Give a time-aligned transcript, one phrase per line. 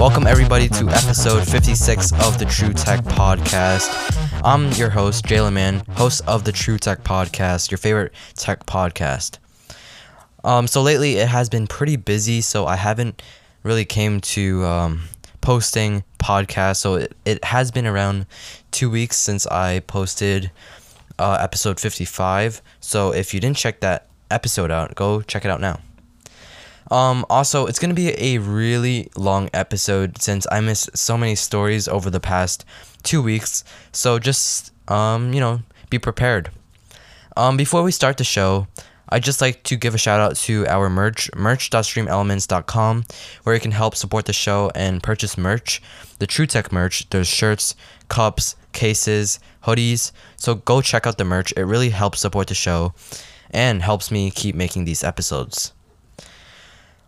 [0.00, 3.88] Welcome, everybody, to episode 56 of the True Tech Podcast.
[4.42, 9.38] I'm your host, Jaylin Man, host of the True Tech Podcast, your favorite tech podcast.
[10.42, 13.22] Um, so lately it has been pretty busy, so I haven't
[13.62, 15.02] really came to um,
[15.40, 16.78] posting podcasts.
[16.78, 18.26] So it, it has been around
[18.72, 20.50] two weeks since I posted
[21.20, 22.62] uh, episode 55.
[22.80, 25.80] So if you didn't check that episode out, go check it out now.
[26.90, 31.86] Um, also, it's gonna be a really long episode since I missed so many stories
[31.86, 32.64] over the past
[33.04, 33.62] two weeks.
[33.92, 36.50] So just um, you know, be prepared.
[37.36, 38.66] Um, before we start the show,
[39.08, 43.04] I'd just like to give a shout out to our merch, merch.streamelements.com,
[43.42, 45.82] where you can help support the show and purchase merch.
[46.18, 47.74] The True Tech merch, there's shirts,
[48.10, 50.12] cups, cases, hoodies.
[50.36, 51.54] So go check out the merch.
[51.56, 52.92] It really helps support the show
[53.50, 55.72] and helps me keep making these episodes.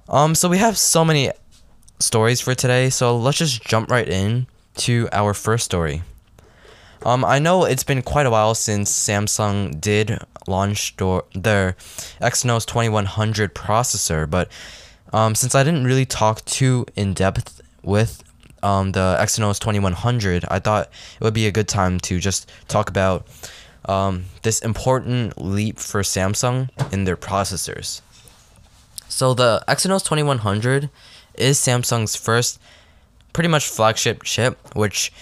[0.09, 1.31] Um, so we have so many
[1.99, 6.03] stories for today, so let's just jump right in to our first story.
[7.05, 11.77] Um, I know it's been quite a while since Samsung did launch their
[12.21, 14.51] Exynos 2100 processor, but
[15.13, 18.22] um, since I didn't really talk too in depth with
[18.63, 22.89] um, the Exynos 2100, I thought it would be a good time to just talk
[22.89, 23.27] about
[23.87, 28.01] um, this important leap for Samsung in their processors.
[29.09, 30.91] So the Exynos 2100
[31.35, 32.61] is Samsung's first
[33.33, 35.13] pretty much flagship chip, which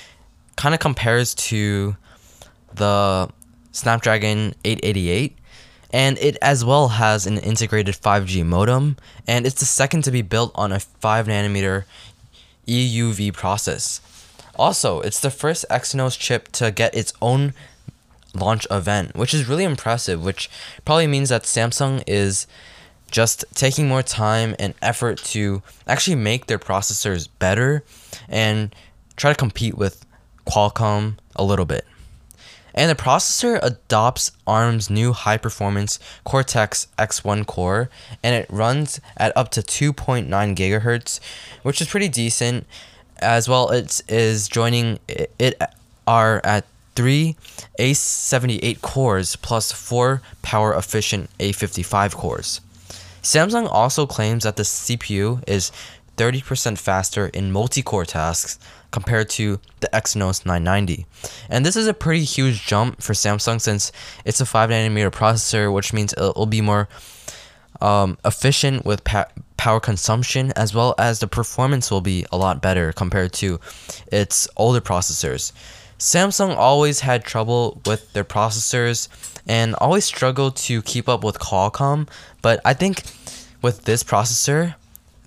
[0.57, 1.97] kind of compares to
[2.75, 3.29] the
[3.73, 5.37] Snapdragon 888
[5.93, 10.23] and it as well has an integrated 5G modem and it's the second to be
[10.23, 11.85] built on a 5 nanometer
[12.71, 14.01] EUV process.
[14.57, 17.53] Also, it's the first Exynos chip to get its own
[18.35, 20.49] launch event, which is really impressive, which
[20.85, 22.47] probably means that Samsung is
[23.11, 27.83] just taking more time and effort to actually make their processors better
[28.29, 28.75] and
[29.17, 30.07] try to compete with
[30.47, 31.85] Qualcomm a little bit.
[32.75, 37.91] And the processor adopts ARM's new high performance Cortex X1 core
[38.23, 41.21] and it runs at up to 2.9 gigahertz,
[41.63, 42.67] which is pretty decent.
[43.19, 45.61] As well, it is joining it,
[46.07, 46.65] are at
[46.95, 47.37] three
[47.79, 52.61] A78 cores plus four power efficient A55 cores.
[53.23, 55.71] Samsung also claims that the CPU is
[56.17, 58.59] 30% faster in multi core tasks
[58.91, 61.07] compared to the Exynos 990.
[61.49, 63.93] And this is a pretty huge jump for Samsung since
[64.25, 66.89] it's a 5 nanometer processor, which means it'll be more
[67.81, 72.63] um, efficient with pa- power consumption as well as the performance will be a lot
[72.63, 73.61] better compared to
[74.11, 75.53] its older processors.
[75.99, 79.09] Samsung always had trouble with their processors
[79.47, 82.09] and always struggled to keep up with Qualcomm,
[82.41, 83.03] but I think
[83.61, 84.77] with this processor,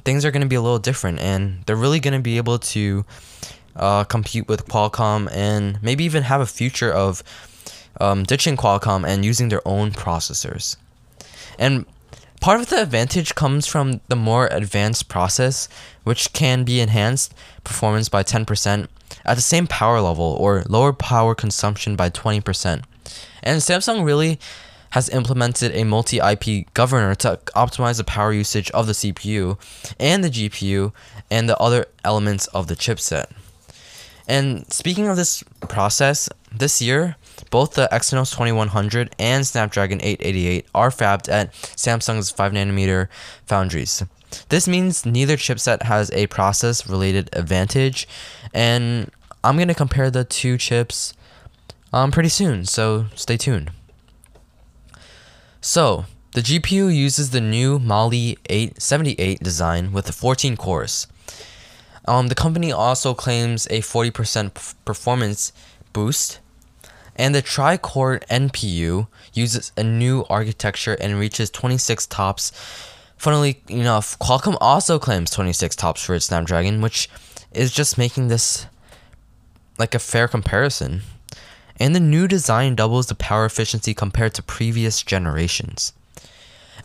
[0.04, 2.58] things are going to be a little different and they're really going to be able
[2.58, 3.06] to
[3.76, 7.24] uh, compete with Qualcomm and maybe even have a future of
[8.00, 10.78] um, ditching Qualcomm and using their own processors.
[11.60, 11.86] And
[12.42, 15.70] part of the advantage comes from the more advanced process,
[16.04, 18.88] which can be enhanced performance by 10%
[19.26, 22.84] at the same power level or lower power consumption by 20%.
[23.44, 24.40] And Samsung really
[24.92, 29.58] has implemented a multi IP governor to optimize the power usage of the CPU
[30.00, 30.94] and the GPU
[31.32, 33.26] and the other elements of the chipset.
[34.28, 37.16] And speaking of this process, this year,
[37.50, 43.08] both the Exynos 2100 and Snapdragon 888 are fabbed at Samsung's 5nm
[43.46, 44.04] foundries.
[44.50, 48.08] This means neither chipset has a process related advantage,
[48.54, 49.12] and
[49.44, 51.14] I'm going to compare the two chips
[51.92, 53.72] um, pretty soon, so stay tuned.
[55.62, 61.08] So, the GPU uses the new Mali G78 design with the 14 cores.
[62.06, 65.54] Um, the company also claims a 40% performance
[65.94, 66.40] boost,
[67.16, 72.52] and the tri core NPU uses a new architecture and reaches 26 tops.
[73.18, 77.10] Funnily enough, Qualcomm also claims 26 tops for its Snapdragon, which
[77.54, 78.66] is just making this
[79.78, 81.02] like a fair comparison
[81.80, 85.94] and the new design doubles the power efficiency compared to previous generations.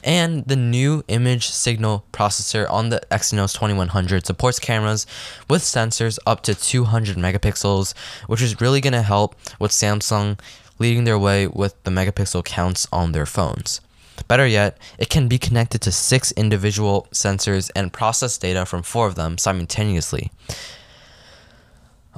[0.05, 5.07] And the new image signal processor on the Exynos 2100 supports cameras
[5.51, 7.95] with sensors up to 200 megapixels,
[8.27, 10.39] which is really going to help with Samsung
[10.79, 13.81] leading their way with the megapixel counts on their phones.
[14.27, 19.07] Better yet, it can be connected to six individual sensors and process data from four
[19.07, 20.31] of them simultaneously.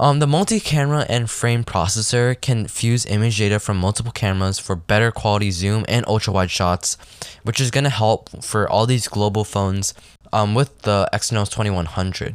[0.01, 5.13] Um, the multi-camera and frame processor can fuse image data from multiple cameras for better
[5.13, 6.97] quality zoom and ultra-wide shots,
[7.43, 9.93] which is going to help for all these global phones
[10.33, 12.35] um, with the Exynos 2100.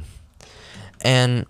[1.02, 1.48] And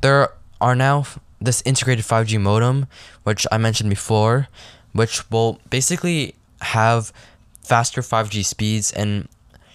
[0.00, 0.30] there
[0.62, 1.04] are now
[1.42, 2.86] this integrated 5G modem,
[3.24, 4.48] which I mentioned before,
[4.92, 7.12] which will basically have
[7.60, 9.28] faster 5G speeds and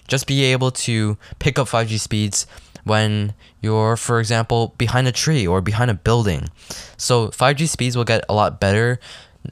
[0.08, 2.48] just be able to pick up 5G speeds
[2.84, 6.48] when you're, for example, behind a tree or behind a building.
[6.96, 8.98] So 5G speeds will get a lot better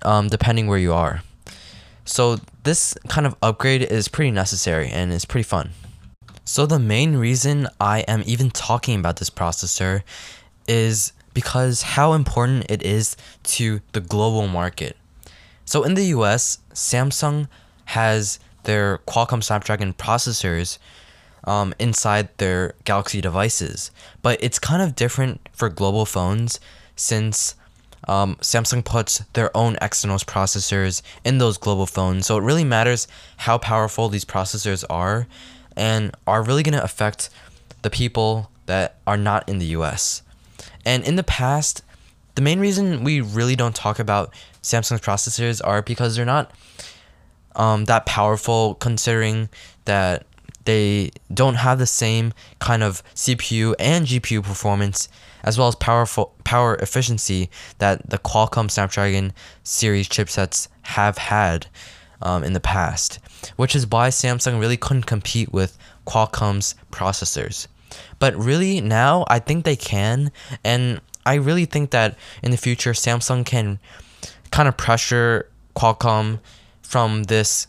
[0.02, 1.22] um, depending where you are.
[2.04, 5.70] So this kind of upgrade is pretty necessary and it's pretty fun.
[6.44, 10.02] So the main reason I am even talking about this processor
[10.66, 14.96] is because how important it is to the global market.
[15.66, 17.48] So in the US, Samsung
[17.84, 20.78] has their Qualcomm Snapdragon processors
[21.44, 23.90] um, inside their Galaxy devices.
[24.22, 26.60] But it's kind of different for global phones
[26.96, 27.54] since
[28.06, 32.26] um, Samsung puts their own Exynos processors in those global phones.
[32.26, 33.08] So it really matters
[33.38, 35.26] how powerful these processors are
[35.76, 37.30] and are really going to affect
[37.82, 40.22] the people that are not in the US.
[40.84, 41.82] And in the past,
[42.34, 44.32] the main reason we really don't talk about
[44.62, 46.52] Samsung's processors are because they're not
[47.56, 49.48] um, that powerful considering
[49.84, 50.24] that
[50.68, 55.08] they don't have the same kind of CPU and GPU performance
[55.42, 57.48] as well as powerful power efficiency
[57.78, 59.32] that the Qualcomm Snapdragon
[59.62, 61.68] series chipsets have had
[62.20, 63.18] um, in the past,
[63.56, 67.66] which is why Samsung really couldn't compete with Qualcomm's processors.
[68.18, 70.30] But really now I think they can
[70.62, 73.78] and I really think that in the future Samsung can
[74.50, 76.40] kind of pressure Qualcomm
[76.82, 77.68] from this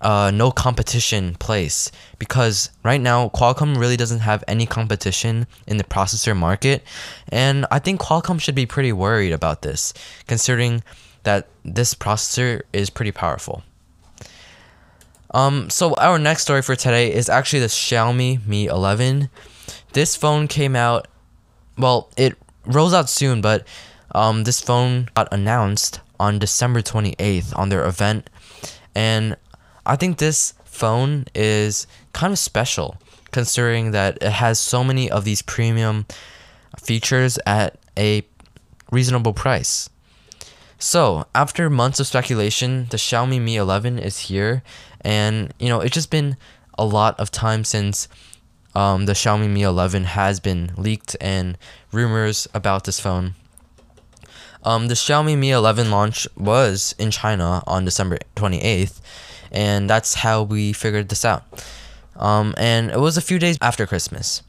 [0.00, 5.84] uh, no competition place because right now Qualcomm really doesn't have any competition in the
[5.84, 6.82] processor market,
[7.28, 9.94] and I think Qualcomm should be pretty worried about this,
[10.26, 10.82] considering
[11.22, 13.62] that this processor is pretty powerful.
[15.32, 19.28] Um, so our next story for today is actually the Xiaomi Mi 11.
[19.92, 21.08] This phone came out,
[21.76, 23.66] well, it rolls out soon, but
[24.14, 28.30] um, this phone got announced on December 28th on their event.
[28.94, 29.36] And
[29.86, 32.96] I think this phone is kind of special
[33.30, 36.06] considering that it has so many of these premium
[36.78, 38.26] features at a
[38.90, 39.88] reasonable price.
[40.78, 44.62] So, after months of speculation, the Xiaomi Mi 11 is here,
[45.00, 46.36] and you know, it's just been
[46.76, 48.08] a lot of time since
[48.74, 51.56] um, the Xiaomi Mi 11 has been leaked and
[51.92, 53.34] rumors about this phone
[54.66, 59.00] um, the Xiaomi Mi 11 launch was in China on December 28th,
[59.50, 61.44] and that's how we figured this out.
[62.16, 64.42] Um, and it was a few days after Christmas.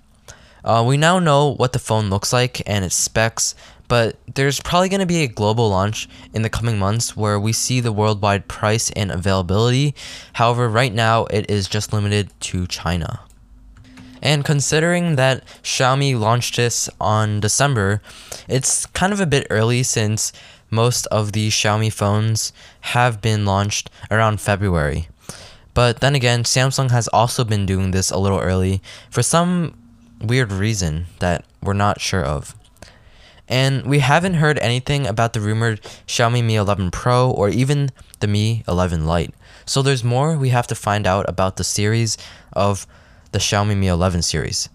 [0.63, 3.55] Uh, we now know what the phone looks like and its specs,
[3.87, 7.53] but there's probably going to be a global launch in the coming months where we
[7.53, 9.95] see the worldwide price and availability.
[10.33, 13.21] However, right now it is just limited to China.
[14.21, 18.01] And considering that Xiaomi launched this on December,
[18.47, 20.33] it's kind of a bit early since
[20.69, 25.09] most of the Xiaomi phones have been launched around February.
[25.73, 29.75] But then again, Samsung has also been doing this a little early for some
[30.19, 32.55] weird reason that we're not sure of.
[33.47, 38.27] And we haven't heard anything about the rumored Xiaomi Mi 11 Pro or even the
[38.27, 39.33] Mi 11 Lite.
[39.65, 42.17] So there's more we have to find out about the series
[42.53, 42.85] of
[43.31, 44.69] the Xiaomi Mi 11 series.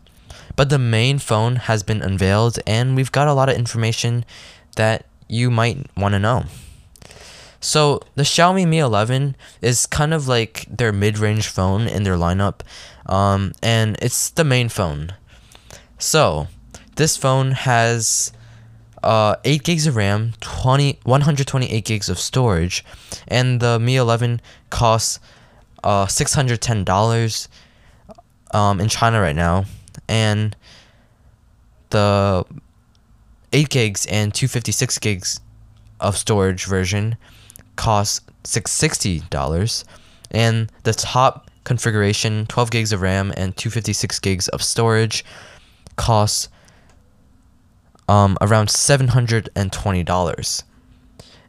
[0.57, 4.25] But the main phone has been unveiled and we've got a lot of information
[4.77, 6.45] that you might want to know.
[7.59, 12.17] So, the Xiaomi Mi 11 is kind of like their mid range phone in their
[12.17, 12.61] lineup,
[13.07, 15.15] um, and it's the main phone.
[15.99, 16.49] So,
[16.97, 18.33] this phone has
[19.03, 22.85] uh, 8 gigs of RAM, 20, 128 gigs of storage,
[23.29, 25.21] and the Mi 11 costs
[25.85, 27.49] uh, $610
[28.53, 29.65] um, in China right now,
[30.09, 30.57] and
[31.91, 32.45] the
[33.53, 35.41] 8 gigs and 256 gigs
[36.01, 37.17] of storage version
[37.77, 39.85] costs $660,
[40.31, 45.25] and the top configuration, 12 gigs of RAM and 256 gigs of storage,
[45.97, 46.49] costs
[48.09, 50.63] um, around $720.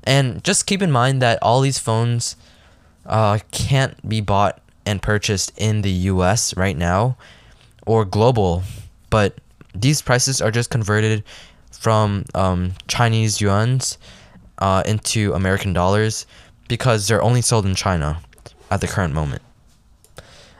[0.03, 2.36] And just keep in mind that all these phones
[3.05, 7.17] uh, can't be bought and purchased in the US right now
[7.86, 8.63] or global,
[9.10, 9.38] but
[9.74, 11.24] these prices are just converted
[11.77, 13.98] from um, Chinese yuans
[14.60, 16.25] uh, into American dollars
[16.68, 18.20] because they're only sold in China
[18.72, 19.42] at the current moment.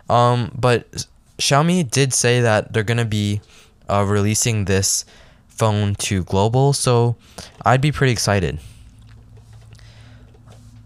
[0.10, 3.42] Um, but Xiaomi did say that they're gonna be
[3.90, 5.06] uh, releasing this
[5.48, 7.16] phone to global, so
[7.66, 8.60] I'd be pretty excited.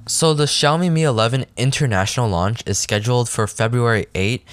[0.08, 4.44] So the Xiaomi Mi 11 international launch is scheduled for February 8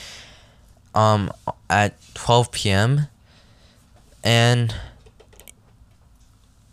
[0.94, 1.30] um
[1.68, 3.08] at 12 p.m.
[4.22, 4.74] and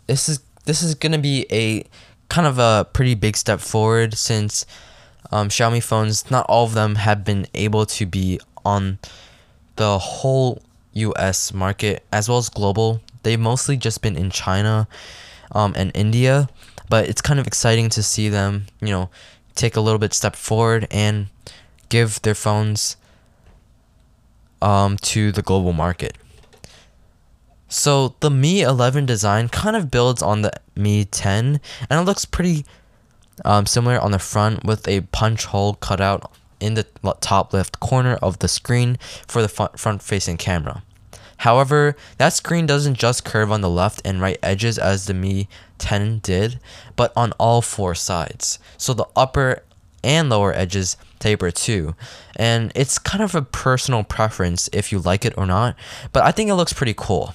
[0.06, 1.84] this is this is to be a
[2.28, 4.64] kind of a pretty big step forward since
[5.30, 8.98] um, Xiaomi phones not all of them have been able to be on
[9.76, 10.62] the whole
[10.94, 13.00] US market as well as global.
[13.22, 14.88] They've mostly just been in China
[15.52, 16.48] um, and India
[16.92, 19.08] but it's kind of exciting to see them, you know,
[19.54, 21.28] take a little bit step forward and
[21.88, 22.98] give their phones
[24.60, 26.18] um, to the global market.
[27.72, 32.26] So the Mi 11 design kind of builds on the Mi 10, and it looks
[32.26, 32.66] pretty
[33.46, 36.84] um, similar on the front with a punch hole cut out in the
[37.20, 40.82] top left corner of the screen for the front facing camera.
[41.38, 45.48] However, that screen doesn't just curve on the left and right edges as the Mi
[45.78, 46.60] 10 did,
[46.94, 48.58] but on all four sides.
[48.76, 49.62] So the upper
[50.04, 51.94] and lower edges taper too.
[52.36, 55.74] And it's kind of a personal preference if you like it or not,
[56.12, 57.32] but I think it looks pretty cool.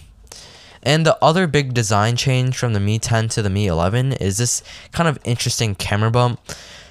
[0.87, 4.37] And the other big design change from the Mi 10 to the Mi 11 is
[4.37, 4.63] this
[4.93, 6.39] kind of interesting camera bump.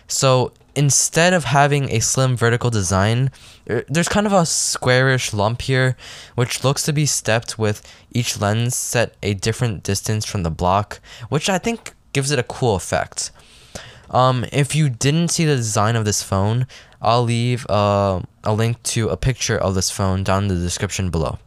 [0.07, 3.31] So instead of having a slim vertical design,
[3.71, 5.97] er, there's kind of a squarish lump here,
[6.35, 7.81] which looks to be stepped with
[8.13, 11.01] each lens set a different distance from the block,
[11.31, 13.31] which I think gives it a cool effect.
[14.11, 16.67] Um, if you didn't see the design of this phone,
[17.01, 21.09] I'll leave uh, a link to a picture of this phone down in the description
[21.09, 21.39] below.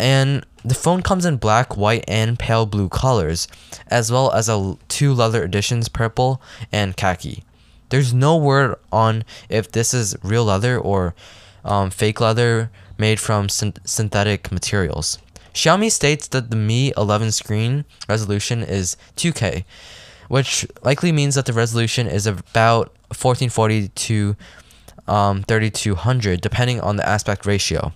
[0.00, 3.48] And the phone comes in black, white, and pale blue colors,
[3.86, 7.44] as well as a two leather editions, purple and khaki.
[7.88, 11.14] There's no word on if this is real leather or
[11.64, 15.18] um, fake leather made from syn- synthetic materials.
[15.54, 19.64] Xiaomi states that the Mi 11 screen resolution is 2K,
[20.28, 24.36] which likely means that the resolution is about 1440 to
[25.08, 27.92] um, 3200 depending on the aspect ratio.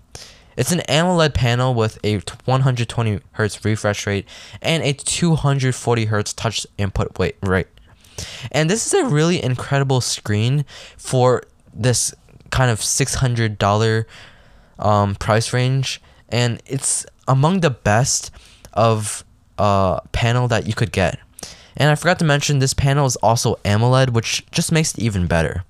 [0.57, 4.27] It's an AMOLED panel with a 120 Hz refresh rate
[4.63, 7.67] and a 240 Hz touch input rate.
[8.53, 10.65] And this is a really incredible screen
[10.97, 11.43] for
[11.73, 12.15] this
[12.51, 14.05] kind of $600
[14.79, 16.01] um, price range.
[16.29, 18.31] And it's among the best
[18.73, 19.25] of
[19.59, 21.19] uh, panel that you could get.
[21.77, 25.27] And I forgot to mention this panel is also AMOLED, which just makes it even
[25.27, 25.65] better.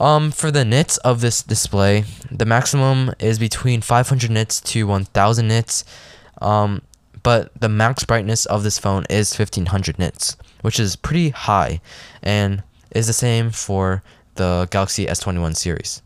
[0.00, 5.48] Um, for the nits of this display, the maximum is between 500 nits to 1000
[5.48, 5.84] nits.
[6.40, 6.82] Um,
[7.22, 11.80] but the max brightness of this phone is 1500 nits, which is pretty high
[12.22, 14.02] and is the same for
[14.34, 16.02] the Galaxy S21 series.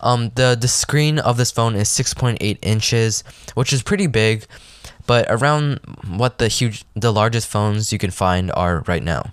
[0.00, 4.44] Um, the, the screen of this phone is 6.8 inches, which is pretty big,
[5.06, 9.32] but around what the huge the largest phones you can find are right now.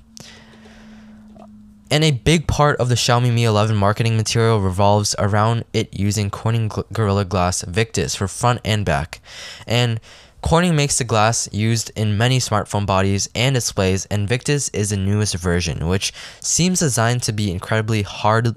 [1.91, 6.29] And a big part of the Xiaomi Mi 11 marketing material revolves around it using
[6.29, 9.19] Corning Gorilla Glass Victus for front and back.
[9.67, 9.99] And
[10.41, 14.97] Corning makes the glass used in many smartphone bodies and displays, and Victus is the
[14.97, 18.55] newest version, which seems designed to be incredibly hard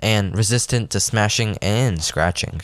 [0.00, 2.60] and resistant to smashing and scratching.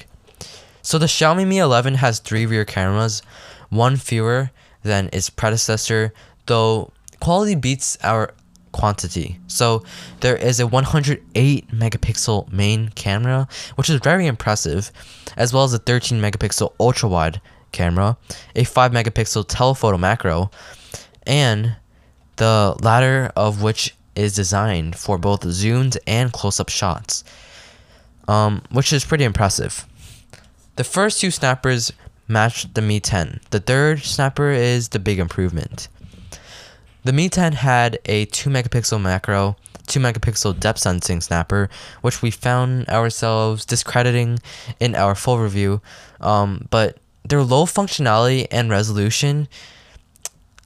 [0.83, 3.23] So the Xiaomi Mi 11 has three rear cameras,
[3.69, 4.51] one fewer
[4.83, 6.13] than its predecessor,
[6.47, 6.91] though
[7.21, 8.35] quality beats our
[8.73, 9.41] quantity.
[9.47, 9.83] So
[10.21, 14.91] there is a 108 megapixel main camera, which is very impressive,
[15.37, 17.41] as well as a 13 megapixel ultra wide
[17.73, 18.17] camera,
[18.55, 20.51] a 5 megapixel telephoto macro,
[21.27, 21.77] and
[22.37, 27.25] the latter of which is designed for both zooms and close up shots,
[28.29, 29.87] um, which is pretty impressive.
[30.77, 31.93] The first two snappers
[32.27, 33.41] match the Mi 10.
[33.51, 35.89] The third snapper is the big improvement.
[37.03, 41.71] The Mi 10 had a 2 megapixel macro, 2 megapixel depth sensing snapper,
[42.03, 44.39] which we found ourselves discrediting
[44.79, 45.81] in our full review,
[46.21, 49.49] um, but their low functionality and resolution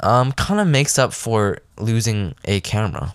[0.00, 3.14] um, kind of makes up for losing a camera.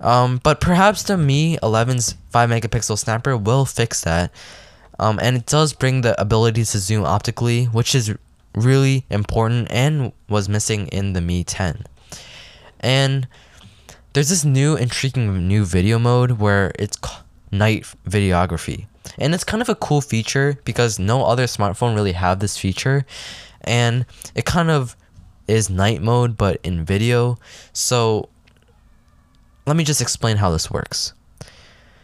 [0.00, 4.30] Um, but perhaps the Mi 11's 5 megapixel snapper will fix that.
[4.98, 8.14] Um, and it does bring the ability to zoom optically, which is
[8.54, 11.84] really important and was missing in the Mi 10.
[12.80, 13.28] And
[14.12, 16.98] there's this new intriguing new video mode where it's
[17.52, 18.86] night videography.
[19.18, 23.04] And it's kind of a cool feature because no other smartphone really have this feature
[23.62, 24.96] and it kind of
[25.46, 27.36] is night mode but in video.
[27.72, 28.28] So
[29.66, 31.12] let me just explain how this works.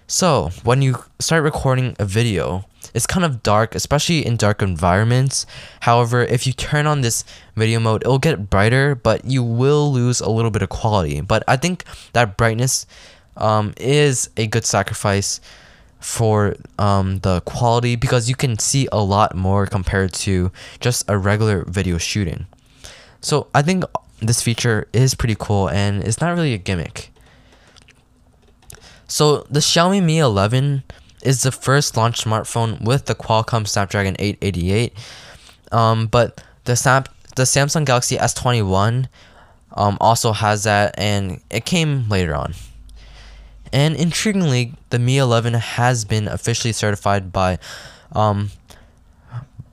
[0.09, 5.47] So, when you start recording a video, it's kind of dark, especially in dark environments.
[5.81, 7.25] However, if you turn on this
[7.57, 11.21] video mode, it'll get brighter, but you will lose a little bit of quality.
[11.21, 12.87] But I think that brightness
[13.37, 15.41] um, is a good sacrifice
[15.99, 21.19] for um, the quality because you can see a lot more compared to just a
[21.19, 22.47] regular video shooting.
[23.21, 23.83] So I think
[24.21, 27.11] this feature is pretty cool and it's not really a gimmick.
[29.09, 30.83] So the Xiaomi Mi 11
[31.23, 34.93] is the first launch smartphone with the Qualcomm Snapdragon 888.
[35.73, 39.09] Um, but the Snap the Samsung Galaxy S21
[39.73, 42.55] um, also has that, and it came later on.
[43.73, 47.59] And intriguingly, the Mi 11 has been officially certified by
[48.13, 48.51] um,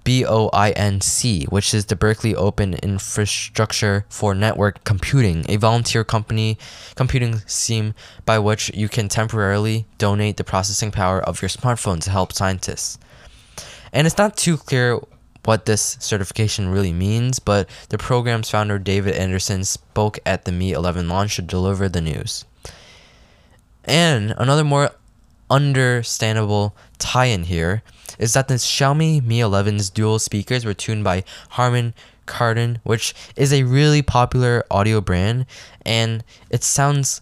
[0.04, 6.58] BOINC, which is the Berkeley Open Infrastructure for Network Computing, a volunteer company
[6.96, 7.94] computing scheme
[8.26, 12.98] by which you can temporarily donate the processing power of your smartphone to help scientists.
[13.94, 15.00] And it's not too clear
[15.46, 20.72] what this certification really means, but the program's founder David Anderson spoke at the Mi
[20.72, 22.46] 11 launch to deliver the news.
[23.86, 24.92] And another more
[25.50, 27.84] understandable tie in here
[28.20, 31.94] is that the Xiaomi Mi 11's dual speakers were tuned by Harman
[32.26, 35.46] Kardon, which is a really popular audio brand,
[35.86, 37.22] and it sounds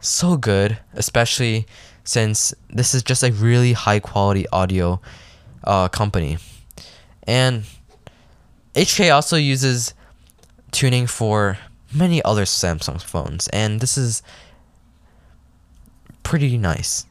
[0.00, 1.66] so good, especially
[2.04, 5.00] since this is just a really high quality audio
[5.64, 6.38] uh, company.
[7.24, 7.64] And
[8.74, 9.94] HK also uses
[10.70, 11.58] tuning for
[11.92, 14.22] many other Samsung phones, and this is
[16.22, 17.06] pretty nice.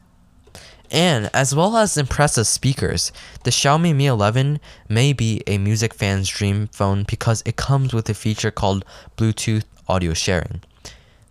[0.90, 3.12] And as well as impressive speakers,
[3.44, 8.08] the Xiaomi Mi 11 may be a music fan's dream phone because it comes with
[8.08, 8.84] a feature called
[9.16, 10.62] Bluetooth audio sharing.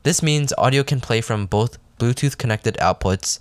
[0.04, 3.40] This means audio can play from both Bluetooth connected outputs,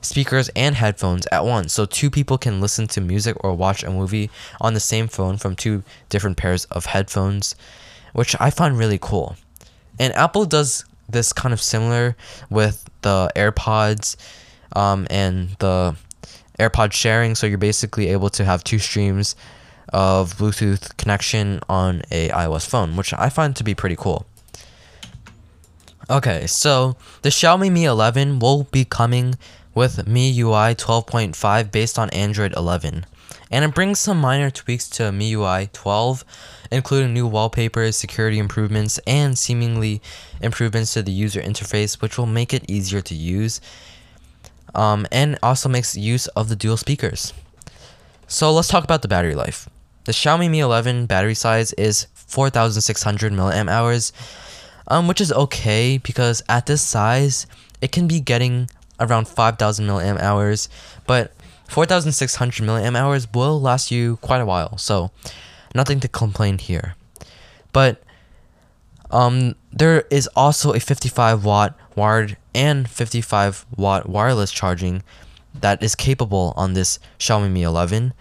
[0.00, 3.90] speakers, and headphones at once, so two people can listen to music or watch a
[3.90, 7.54] movie on the same phone from two different pairs of headphones,
[8.12, 9.36] which I find really cool.
[9.98, 12.16] And Apple does this kind of similar
[12.50, 14.16] with the AirPods
[14.74, 15.96] um, and the
[16.58, 17.34] AirPod sharing.
[17.34, 19.36] So you're basically able to have two streams
[19.92, 24.26] of Bluetooth connection on a iOS phone, which I find to be pretty cool.
[26.10, 29.36] Okay, so the Xiaomi Mi 11 will be coming
[29.74, 33.06] with MIUI 12.5 based on Android 11.
[33.50, 36.24] And it brings some minor tweaks to MIUI 12,
[36.70, 40.02] including new wallpapers, security improvements, and seemingly
[40.40, 43.60] improvements to the user interface, which will make it easier to use
[44.74, 47.32] um, and also makes use of the dual speakers.
[48.26, 49.68] So let's talk about the battery life.
[50.04, 54.12] The Xiaomi Mi 11 battery size is 4,600 milliamp hours,
[54.88, 57.46] um, which is okay because at this size,
[57.80, 58.68] it can be getting
[59.00, 60.68] around 5,000 milliamp hours,
[61.06, 61.32] but
[61.68, 65.10] 4,600 milliamp hours will last you quite a while, so
[65.74, 66.94] nothing to complain here.
[67.72, 68.02] But
[69.10, 75.02] um, there is also a 55 watt wired and 55 watt wireless charging
[75.54, 78.12] that is capable on this Xiaomi Mi 11.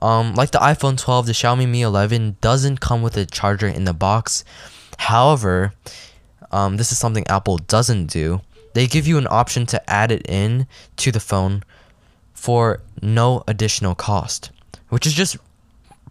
[0.00, 3.84] Um, like the iPhone 12, the Xiaomi Mi 11 doesn't come with a charger in
[3.84, 4.44] the box.
[4.98, 5.72] However,
[6.50, 8.40] um, this is something Apple doesn't do.
[8.72, 11.64] They give you an option to add it in to the phone
[12.32, 14.50] for no additional cost,
[14.88, 15.36] which is just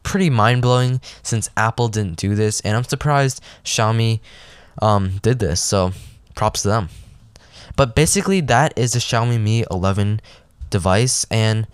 [0.03, 4.19] pretty mind blowing since Apple didn't do this, and I'm surprised Xiaomi
[4.81, 5.61] um, did this.
[5.61, 5.93] So
[6.39, 6.87] props to them.
[7.75, 10.21] But basically, that is the Xiaomi Mi 11
[10.69, 11.67] device, and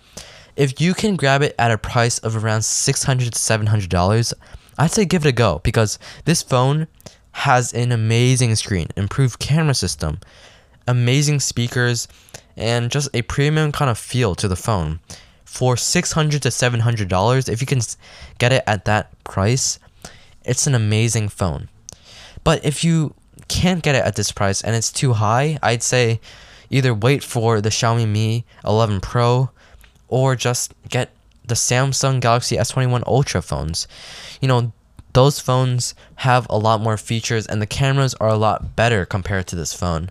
[0.56, 4.32] if you can grab it at a price of around 600 to $700,
[4.76, 6.88] I'd say give it a go because this phone
[7.46, 10.18] has an amazing screen, improved camera system,
[10.88, 12.08] amazing speakers,
[12.56, 14.98] and just a premium kind of feel to the phone.
[15.44, 17.80] For 600 to $700, if you can
[18.38, 19.78] get it at that price,
[20.44, 21.68] it's an amazing phone.
[22.42, 23.14] But if you
[23.48, 26.20] can't get it at this price and it's too high, I'd say
[26.70, 29.50] either wait for the Xiaomi Mi 11 Pro
[30.08, 31.10] or just get
[31.44, 33.86] the Samsung Galaxy S21 Ultra phones.
[34.40, 34.72] You know,
[35.12, 39.46] those phones have a lot more features and the cameras are a lot better compared
[39.48, 40.10] to this phone.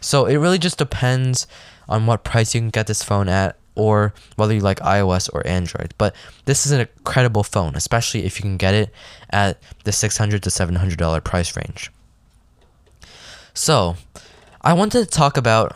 [0.00, 1.46] So it really just depends
[1.88, 5.46] on what price you can get this phone at or whether you like iOS or
[5.46, 5.94] Android.
[5.98, 6.14] But
[6.44, 8.92] this is an incredible phone, especially if you can get it
[9.30, 11.90] at the 600 to $700 price range.
[13.58, 13.96] So,
[14.60, 15.72] I wanted to talk about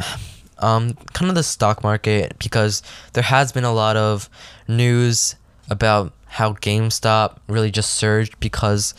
[0.58, 2.80] um, kind of the stock market because
[3.14, 4.30] there has been a lot of
[4.68, 5.34] news
[5.68, 8.94] about how GameStop really just surged because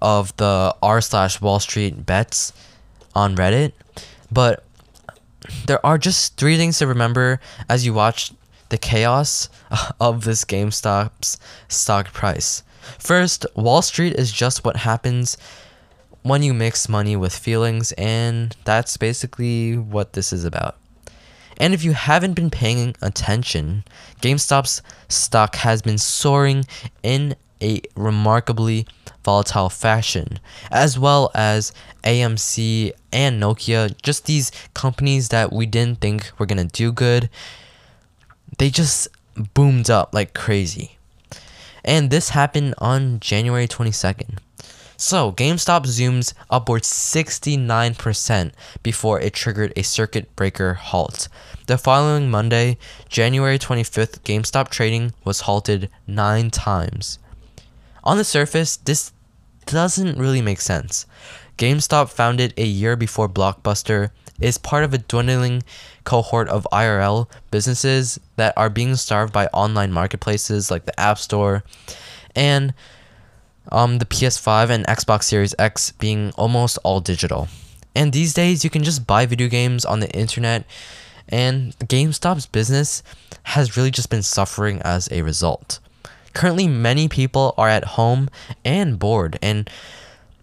[0.00, 2.54] of the r slash Wall Street bets
[3.14, 3.72] on Reddit.
[4.32, 4.64] But
[5.66, 8.32] there are just three things to remember as you watch
[8.70, 9.50] the chaos
[10.00, 12.62] of this GameStop's stock price.
[12.98, 15.36] First, Wall Street is just what happens
[16.22, 20.76] when you mix money with feelings, and that's basically what this is about.
[21.58, 23.84] And if you haven't been paying attention,
[24.20, 26.64] GameStop's stock has been soaring
[27.02, 28.86] in a remarkably
[29.24, 36.32] volatile fashion, as well as AMC and Nokia, just these companies that we didn't think
[36.38, 37.30] were gonna do good.
[38.58, 39.08] They just
[39.54, 40.98] boomed up like crazy.
[41.84, 44.38] And this happened on January 22nd.
[44.96, 48.52] So, GameStop zooms upwards 69%
[48.82, 51.28] before it triggered a circuit breaker halt.
[51.66, 52.78] The following Monday,
[53.08, 57.18] January 25th, GameStop trading was halted nine times.
[58.04, 59.12] On the surface, this
[59.66, 61.06] doesn't really make sense.
[61.58, 65.62] GameStop, founded a year before Blockbuster, is part of a dwindling
[66.04, 71.62] cohort of IRL businesses that are being starved by online marketplaces like the App Store
[72.34, 72.74] and
[73.70, 77.48] um, the PS5 and Xbox Series X being almost all digital.
[77.94, 80.64] And these days, you can just buy video games on the internet,
[81.28, 83.02] and GameStop's business
[83.44, 85.78] has really just been suffering as a result.
[86.32, 88.30] Currently, many people are at home
[88.64, 89.68] and bored, and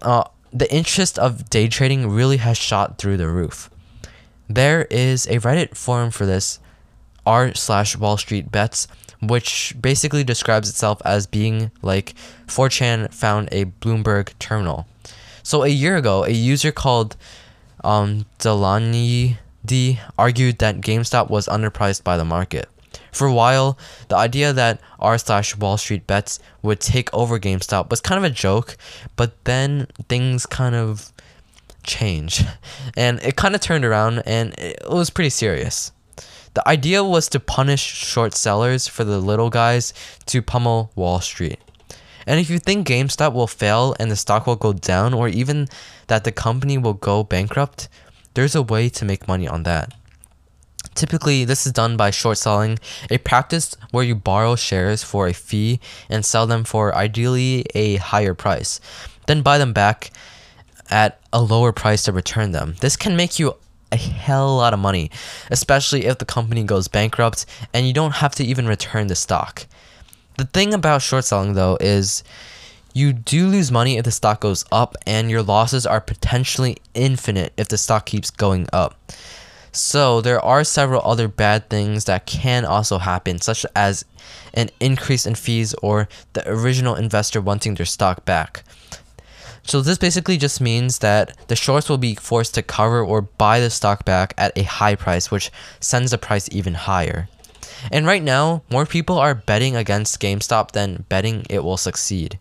[0.01, 3.69] uh, the interest of day trading really has shot through the roof.
[4.47, 6.60] There is a Reddit forum for this,
[7.25, 8.88] r slash Wall Street Bets,
[9.21, 12.13] which basically describes itself as being like
[12.47, 14.88] 4chan found a Bloomberg terminal.
[15.43, 17.15] So a year ago, a user called
[17.84, 22.69] um, Delani D argued that GameStop was underpriced by the market.
[23.12, 23.77] For a while,
[24.08, 28.29] the idea that r slash Wall Street Bets would take over GameStop was kind of
[28.29, 28.77] a joke,
[29.15, 31.12] but then things kind of
[31.84, 32.47] changed,
[32.97, 35.91] and it kind of turned around, and it was pretty serious.
[36.53, 39.93] The idea was to punish short sellers for the little guys
[40.27, 41.59] to pummel Wall Street.
[42.25, 45.67] And if you think GameStop will fail and the stock will go down, or even
[46.07, 47.88] that the company will go bankrupt,
[48.33, 49.93] there's a way to make money on that.
[50.95, 52.77] Typically, this is done by short selling,
[53.09, 57.95] a practice where you borrow shares for a fee and sell them for ideally a
[57.97, 58.81] higher price,
[59.27, 60.12] then buy them back
[60.89, 62.75] at a lower price to return them.
[62.81, 63.55] This can make you
[63.91, 65.12] a hell lot of money,
[65.49, 69.65] especially if the company goes bankrupt and you don't have to even return the stock.
[70.38, 72.23] The thing about short selling though is
[72.93, 77.54] you do lose money if the stock goes up and your losses are potentially infinite
[77.58, 78.95] if the stock keeps going up.
[79.71, 84.04] So there are several other bad things that can also happen such as
[84.54, 88.63] an increase in fees or the original investor wanting their stock back.
[89.69, 93.60] So this basically just means that the shorts will be forced to cover or buy
[93.60, 97.29] the stock back at a high price, which sends the price even higher.
[97.91, 102.39] And right now, more people are betting against GameStop than betting it will succeed.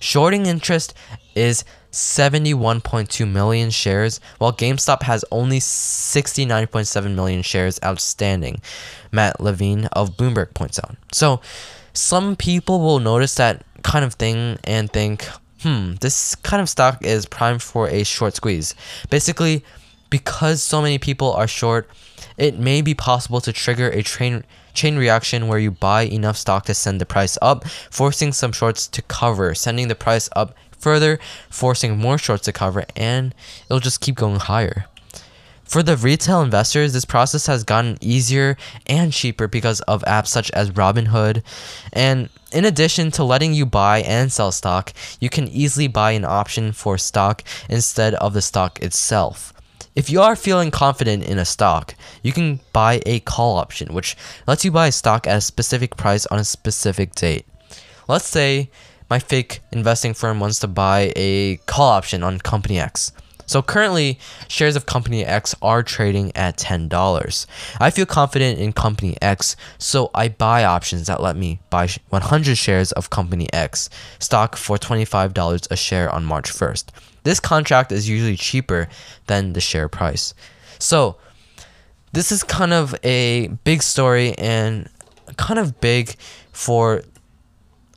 [0.00, 0.94] Shorting interest
[1.34, 8.62] is 71.2 million shares, while GameStop has only 69.7 million shares outstanding,
[9.12, 10.96] Matt Levine of Bloomberg points out.
[11.12, 11.42] So,
[11.92, 15.28] some people will notice that kind of thing and think,
[15.62, 18.74] hmm, this kind of stock is primed for a short squeeze.
[19.10, 19.64] Basically,
[20.10, 21.88] because so many people are short,
[22.36, 24.44] it may be possible to trigger a train
[24.74, 28.86] chain reaction where you buy enough stock to send the price up, forcing some shorts
[28.86, 31.18] to cover, sending the price up further,
[31.50, 33.34] forcing more shorts to cover, and
[33.66, 34.86] it'll just keep going higher.
[35.68, 40.50] For the retail investors, this process has gotten easier and cheaper because of apps such
[40.52, 41.42] as Robinhood.
[41.92, 46.24] And in addition to letting you buy and sell stock, you can easily buy an
[46.24, 49.52] option for stock instead of the stock itself.
[49.94, 54.16] If you are feeling confident in a stock, you can buy a call option, which
[54.46, 57.44] lets you buy a stock at a specific price on a specific date.
[58.08, 58.70] Let's say
[59.10, 63.12] my fake investing firm wants to buy a call option on Company X.
[63.48, 67.46] So currently, shares of Company X are trading at $10.
[67.80, 72.58] I feel confident in Company X, so I buy options that let me buy 100
[72.58, 76.90] shares of Company X stock for $25 a share on March 1st.
[77.24, 78.86] This contract is usually cheaper
[79.28, 80.34] than the share price.
[80.78, 81.16] So,
[82.12, 84.90] this is kind of a big story and
[85.36, 86.16] kind of big
[86.52, 87.02] for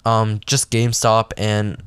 [0.06, 1.82] um, just GameStop and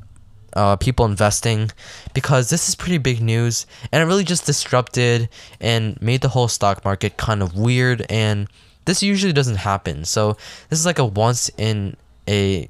[0.55, 1.71] uh, people investing
[2.15, 5.29] because this is pretty big news and it really just disrupted
[5.61, 8.49] and made the whole stock market kind of weird and
[8.85, 10.37] this usually doesn't happen so
[10.69, 11.97] this is like a once in
[12.29, 12.69] a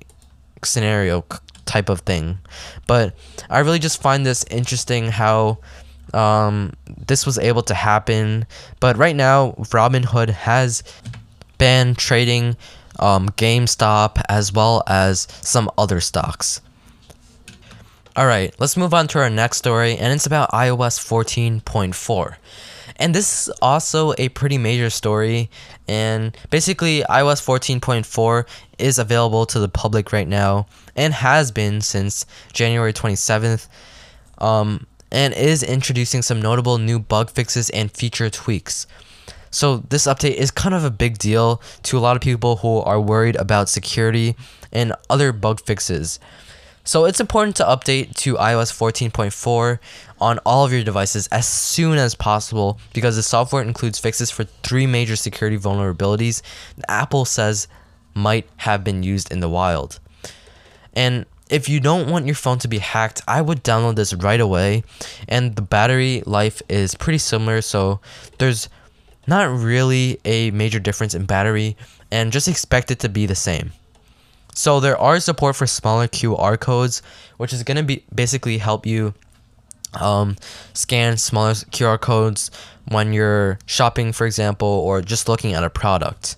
[0.64, 1.24] scenario
[1.66, 2.38] type of thing
[2.86, 3.14] but
[3.50, 5.58] i really just find this interesting how
[6.14, 6.72] um,
[7.06, 8.46] this was able to happen.
[8.80, 10.82] But right now, Robinhood has
[11.58, 12.56] banned trading
[12.98, 16.60] um, GameStop as well as some other stocks.
[18.16, 22.36] All right, let's move on to our next story, and it's about iOS 14.4.
[22.94, 25.50] And this is also a pretty major story.
[25.88, 28.46] And basically, iOS 14.4
[28.78, 33.66] is available to the public right now and has been since January 27th.
[34.38, 38.86] Um, and is introducing some notable new bug fixes and feature tweaks.
[39.50, 42.78] So, this update is kind of a big deal to a lot of people who
[42.78, 44.36] are worried about security
[44.72, 46.20] and other bug fixes.
[46.86, 49.78] So it's important to update to iOS 14.4
[50.20, 54.44] on all of your devices as soon as possible because the software includes fixes for
[54.44, 56.42] three major security vulnerabilities
[56.86, 57.68] Apple says
[58.14, 59.98] might have been used in the wild.
[60.92, 64.40] And if you don't want your phone to be hacked, I would download this right
[64.40, 64.84] away.
[65.26, 68.00] And the battery life is pretty similar, so
[68.38, 68.68] there's
[69.26, 71.76] not really a major difference in battery,
[72.10, 73.72] and just expect it to be the same.
[74.54, 77.02] So there are support for smaller QR codes,
[77.36, 79.14] which is to be basically help you
[79.94, 80.36] um,
[80.72, 82.50] scan smaller QR codes
[82.88, 86.36] when you're shopping, for example, or just looking at a product.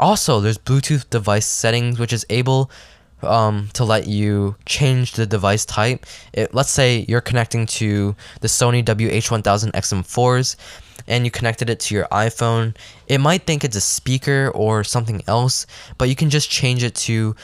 [0.00, 2.70] Also, there's Bluetooth device settings, which is able
[3.22, 6.06] um, to let you change the device type.
[6.32, 10.56] It, let's say you're connecting to the Sony WH1000 XM4s
[11.06, 12.74] and you connected it to your iPhone,
[13.08, 15.66] it might think it's a speaker or something else,
[15.98, 17.34] but you can just change it to,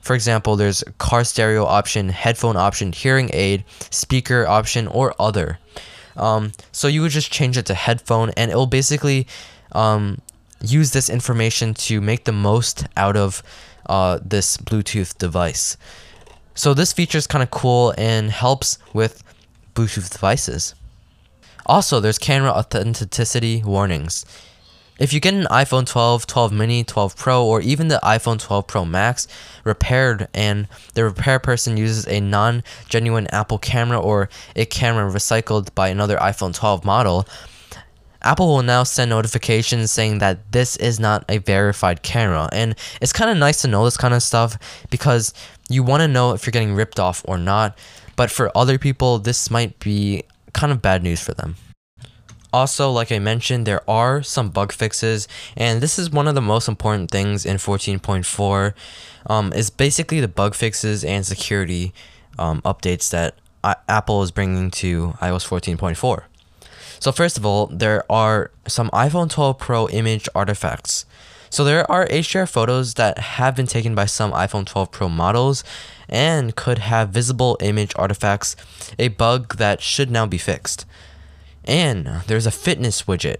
[0.00, 5.58] for example, there's car stereo option, headphone option, hearing aid, speaker option, or other.
[6.16, 9.26] Um, so you would just change it to headphone, and it will basically
[9.72, 10.20] um,
[10.62, 13.42] use this information to make the most out of
[13.86, 15.76] uh, this Bluetooth device.
[16.54, 19.22] So this feature is kind of cool and helps with
[19.74, 20.74] Bluetooth devices.
[21.66, 24.24] Also, there's camera authenticity warnings.
[24.98, 28.66] If you get an iPhone 12, 12 mini, 12 Pro, or even the iPhone 12
[28.66, 29.28] Pro Max
[29.62, 35.74] repaired and the repair person uses a non genuine Apple camera or a camera recycled
[35.74, 37.28] by another iPhone 12 model,
[38.22, 42.48] Apple will now send notifications saying that this is not a verified camera.
[42.52, 44.56] And it's kind of nice to know this kind of stuff
[44.88, 45.34] because
[45.68, 47.76] you want to know if you're getting ripped off or not.
[48.16, 50.24] But for other people, this might be
[50.56, 51.54] kind of bad news for them.
[52.52, 56.40] Also, like I mentioned, there are some bug fixes, and this is one of the
[56.40, 58.72] most important things in 14.4.
[59.28, 61.92] Um, is basically the bug fixes and security
[62.38, 66.22] um, updates that I- Apple is bringing to iOS 14.4.
[67.00, 71.04] So first of all, there are some iPhone 12 Pro image artifacts.
[71.50, 75.64] So there are HDR photos that have been taken by some iPhone 12 Pro models
[76.08, 78.56] and could have visible image artifacts,
[78.98, 80.84] a bug that should now be fixed.
[81.64, 83.38] And there's a fitness widget.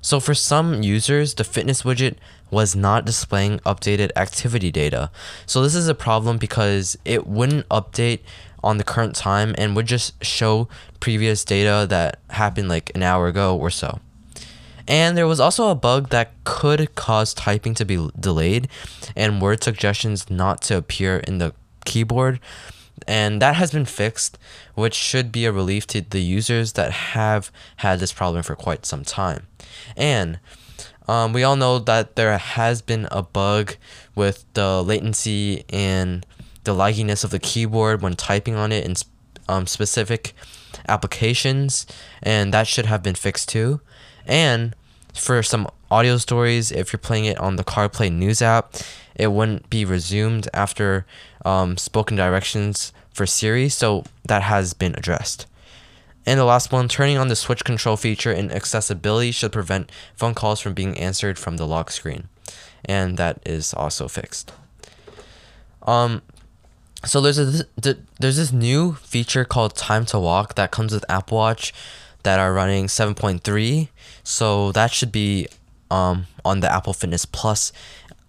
[0.00, 2.16] So for some users, the fitness widget
[2.50, 5.10] was not displaying updated activity data.
[5.46, 8.20] So this is a problem because it wouldn't update
[8.62, 10.68] on the current time and would just show
[11.00, 14.00] previous data that happened like an hour ago or so.
[14.86, 18.68] And there was also a bug that could cause typing to be delayed
[19.16, 22.40] and word suggestions not to appear in the keyboard.
[23.06, 24.38] And that has been fixed,
[24.74, 28.86] which should be a relief to the users that have had this problem for quite
[28.86, 29.46] some time.
[29.96, 30.38] And
[31.06, 33.76] um, we all know that there has been a bug
[34.14, 36.24] with the latency and
[36.64, 38.94] the lagginess of the keyboard when typing on it in
[39.48, 40.34] um, specific
[40.88, 41.86] applications,
[42.22, 43.80] and that should have been fixed too.
[44.26, 44.74] And
[45.14, 48.74] for some audio stories, if you're playing it on the CarPlay News app,
[49.14, 51.06] it wouldn't be resumed after
[51.44, 55.46] um, spoken directions for Siri, so that has been addressed.
[56.26, 60.34] And the last one, turning on the switch control feature in accessibility should prevent phone
[60.34, 62.28] calls from being answered from the lock screen.
[62.84, 64.52] And that is also fixed.
[65.82, 66.22] Um,
[67.04, 67.66] so there's a
[68.18, 71.74] there's this new feature called Time to Walk that comes with Apple Watch
[72.24, 73.88] that are running 7.3.
[74.22, 75.46] So that should be
[75.90, 77.72] um, on the Apple Fitness Plus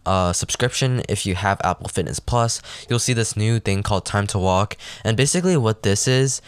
[0.05, 4.27] uh, subscription, if you have Apple Fitness Plus, you'll see this new thing called Time
[4.27, 4.77] to Walk.
[5.03, 6.41] And basically, what this is,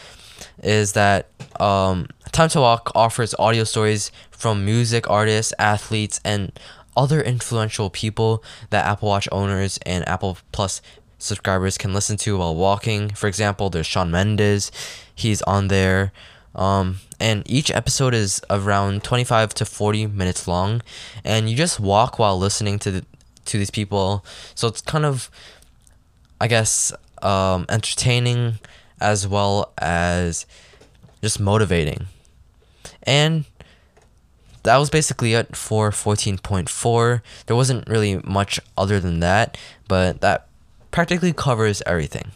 [0.61, 1.29] is that
[1.59, 6.51] um, Time to Walk offers audio stories from music artists, athletes, and
[6.95, 10.81] other influential people that Apple Watch owners and Apple Plus
[11.19, 13.09] subscribers can listen to while walking.
[13.09, 14.71] For example, there's Shawn Mendes,
[15.15, 16.11] he's on there.
[16.57, 20.81] Um, and each episode is around 25 to 40 minutes long
[21.23, 23.05] and you just walk while listening to the,
[23.45, 24.25] to these people.
[24.55, 25.29] So it's kind of,
[26.41, 26.91] I guess,
[27.21, 28.59] um, entertaining
[28.99, 30.47] as well as
[31.21, 32.07] just motivating.
[33.03, 33.45] And
[34.63, 37.21] that was basically it for 14.4.
[37.45, 40.47] There wasn't really much other than that, but that
[40.91, 42.31] practically covers everything.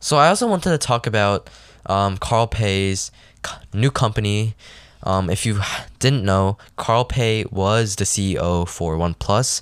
[0.00, 1.48] So I also wanted to talk about
[1.86, 3.10] um, Carl Pei's
[3.72, 4.54] new company.
[5.04, 5.60] Um, if you
[5.98, 9.60] didn't know, Carl Pei was the CEO for OnePlus,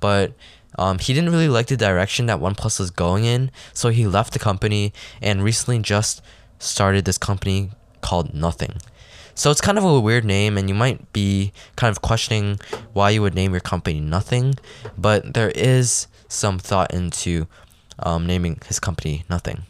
[0.00, 0.32] but
[0.78, 4.32] um, he didn't really like the direction that OnePlus was going in, so he left
[4.32, 6.22] the company and recently just
[6.58, 8.78] started this company called Nothing.
[9.34, 12.58] So it's kind of a weird name, and you might be kind of questioning
[12.92, 14.54] why you would name your company Nothing,
[14.98, 17.46] but there is some thought into
[17.98, 19.64] um, naming his company Nothing.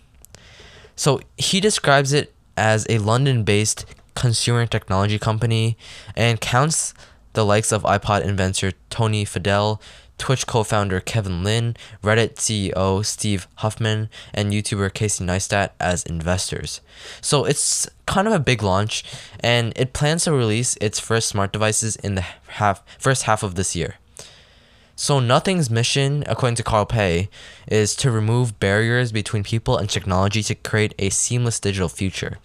[1.00, 5.78] So he describes it as a London based consumer technology company
[6.14, 6.92] and counts
[7.32, 9.80] the likes of iPod inventor Tony Fadell,
[10.18, 16.82] Twitch co founder Kevin Lin, Reddit CEO Steve Huffman, and YouTuber Casey Neistat as investors.
[17.22, 19.02] So it's kind of a big launch,
[19.42, 22.26] and it plans to release its first smart devices in the
[22.60, 23.94] half, first half of this year.
[25.00, 27.30] So Nothing's mission, according to Carl Pei,
[27.66, 32.36] is to remove barriers between people and technology to create a seamless digital future.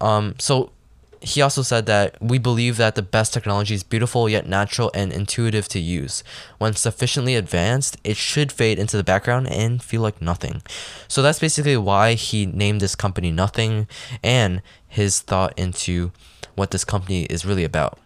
[0.00, 0.72] Um, so
[1.20, 5.12] he also said that we believe that the best technology is beautiful yet natural and
[5.12, 6.24] intuitive to use.
[6.58, 10.62] When sufficiently advanced, it should fade into the background and feel like nothing.
[11.06, 13.86] So that's basically why he named this company Nothing
[14.20, 16.10] and his thought into
[16.56, 18.00] what this company is really about.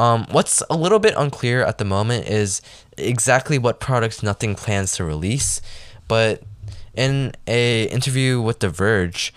[0.00, 2.62] Um, what's a little bit unclear at the moment is
[2.96, 5.60] exactly what products Nothing plans to release,
[6.08, 6.42] but
[6.94, 9.34] in a interview with The Verge,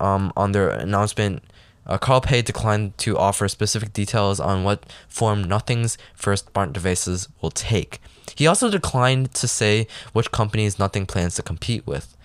[0.00, 1.44] um, on their announcement,
[1.86, 7.28] uh, Carl Pei declined to offer specific details on what form Nothing's first smart devices
[7.42, 8.00] will take.
[8.34, 12.16] He also declined to say which companies Nothing plans to compete with.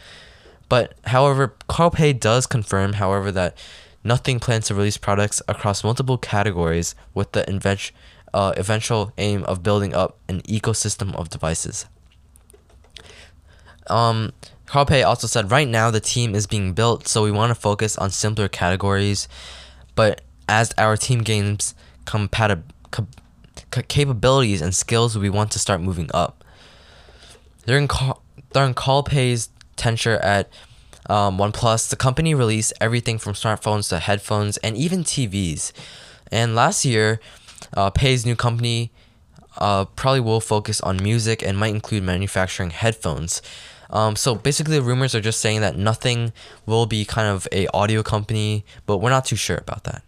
[0.70, 3.58] But however, Carl Pei does confirm, however, that
[4.06, 7.92] Nothing plans to release products across multiple categories with the invent-
[8.36, 11.88] uh, eventual aim of building up an ecosystem of devices.
[13.88, 14.32] Um,
[14.68, 17.56] Carl Pei also said, right now the team is being built, so we want to
[17.56, 19.28] focus on simpler categories.
[19.96, 21.74] But as our team gains
[22.06, 26.44] compatib- cap- capabilities and skills, we want to start moving up.
[27.66, 28.22] During, Carl-
[28.54, 30.48] during Carl Pei's tenure at
[31.10, 35.72] um, OnePlus, the company released everything from smartphones to headphones and even TVs.
[36.32, 37.20] And last year,
[37.76, 38.92] uh, Pei's new company
[39.58, 43.42] uh, probably will focus on music and might include manufacturing headphones.
[43.90, 46.34] Um, so basically, the rumors are just saying that nothing
[46.66, 50.04] will be kind of a audio company, but we're not too sure about that.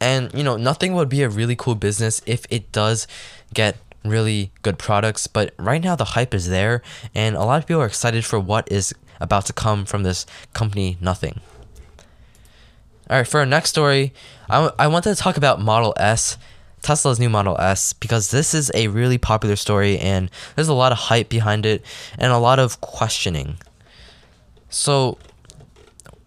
[0.00, 3.06] And you know, nothing would be a really cool business if it does
[3.54, 5.26] get really good products.
[5.26, 6.82] But right now, the hype is there,
[7.14, 10.26] and a lot of people are excited for what is about to come from this
[10.52, 11.40] company, Nothing.
[13.10, 14.12] All right, for our next story,
[14.48, 16.38] I, I wanted to talk about Model S,
[16.82, 20.92] Tesla's new Model S, because this is a really popular story and there's a lot
[20.92, 21.84] of hype behind it
[22.16, 23.58] and a lot of questioning.
[24.70, 25.18] So,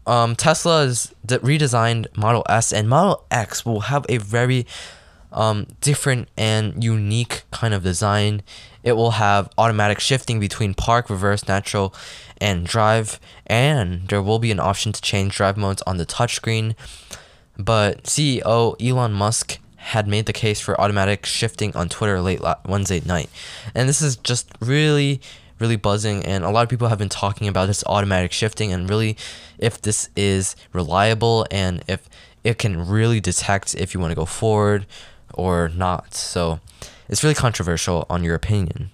[0.05, 4.67] um, Tesla has redesigned Model S and Model X will have a very
[5.31, 8.41] um, different and unique kind of design.
[8.85, 11.93] It will have automatic shifting between park, reverse, natural,
[12.39, 16.75] and drive, and there will be an option to change drive modes on the touchscreen.
[17.57, 23.01] But CEO Elon Musk had made the case for automatic shifting on Twitter late Wednesday
[23.05, 23.29] night.
[23.73, 25.19] And this is just really,
[25.59, 26.23] really buzzing.
[26.23, 29.17] And a lot of people have been talking about this automatic shifting and really
[29.57, 32.07] if this is reliable and if
[32.43, 34.85] it can really detect if you want to go forward
[35.33, 36.13] or not.
[36.13, 36.59] So
[37.09, 38.91] it's really controversial on your opinion.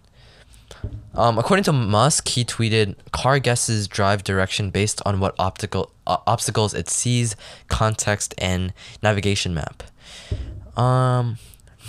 [1.13, 6.17] Um, according to Musk, he tweeted, "Car guesses drive direction based on what optical uh,
[6.25, 7.35] obstacles it sees,
[7.67, 9.83] context, and navigation map."
[10.77, 11.37] Um,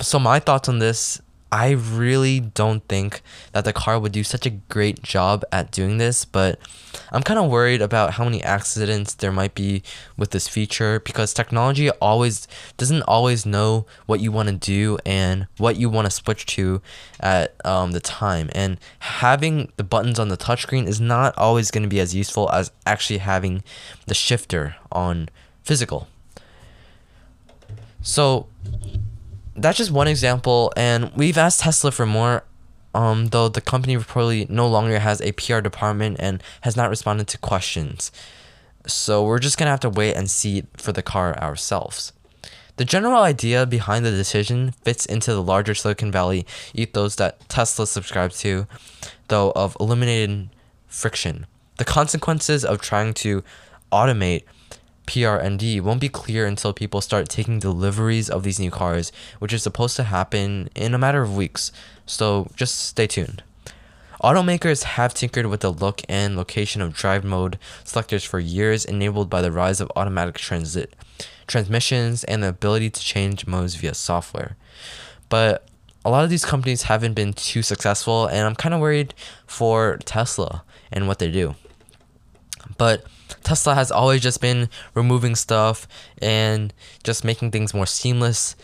[0.01, 1.21] so my thoughts on this
[1.53, 3.21] I really don't think
[3.53, 6.59] that the car would do such a great job at doing this, but
[7.11, 9.83] I'm kind of worried about how many accidents there might be
[10.17, 15.47] with this feature because technology always doesn't always know what you want to do and
[15.59, 16.81] what you want to switch to
[17.21, 18.49] at um, the time.
[18.55, 22.51] And having the buttons on the touchscreen is not always going to be as useful
[22.51, 23.63] as actually having
[24.07, 25.29] the shifter on
[25.63, 26.09] physical.
[28.01, 28.47] So
[29.55, 32.45] that's just one example, and we've asked Tesla for more.
[32.95, 37.27] Um, though the company reportedly no longer has a PR department and has not responded
[37.29, 38.13] to questions.
[38.87, 42.13] So we're just gonna have to wait and see for the car ourselves.
[42.77, 47.87] The general idea behind the decision fits into the larger Silicon Valley ethos that Tesla
[47.87, 48.67] subscribes to,
[49.29, 50.51] though of eliminating
[50.87, 51.47] friction.
[51.79, 53.43] The consequences of trying to
[53.91, 54.45] automate
[55.07, 59.63] PRND won't be clear until people start taking deliveries of these new cars, which is
[59.63, 61.73] supposed to happen in a matter of weeks.
[62.07, 63.43] So just stay tuned.
[64.23, 69.29] Automakers have tinkered with the look and location of drive mode selectors for years, enabled
[69.29, 70.95] by the rise of automatic transit
[71.49, 74.57] transmissions and the ability to change modes via software.
[75.29, 75.67] But
[76.05, 79.13] a lot of these companies haven't been too successful, and I'm kind of worried
[79.47, 81.57] for Tesla and what they do.
[82.79, 83.05] But
[83.45, 85.87] Tesla has always just been removing stuff
[86.21, 86.73] and
[87.05, 88.57] just making things more seamless.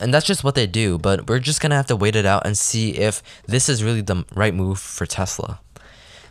[0.00, 2.44] And that's just what they do, but we're just gonna have to wait it out
[2.46, 5.60] and see if this is really the right move for Tesla.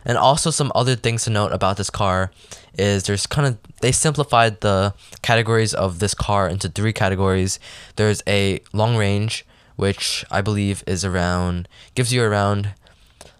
[0.04, 2.32] And also, some other things to note about this car
[2.76, 7.60] is there's kind of they simplified the categories of this car into three categories.
[7.96, 12.74] There's a long range, which I believe is around gives you around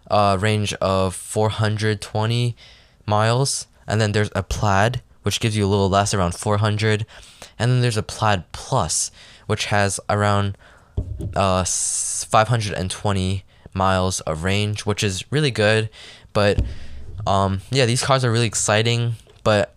[0.09, 2.55] a range of 420
[3.07, 7.07] miles and then there's a plaid which gives you a little less around 400
[7.59, 9.11] and then there's a plaid plus
[9.47, 10.57] which has around
[11.35, 15.89] uh 520 miles of range which is really good.
[16.33, 16.61] But
[17.27, 19.15] um yeah these cars are really exciting.
[19.45, 19.75] But